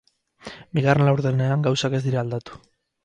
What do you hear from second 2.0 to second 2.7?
dira aldatu.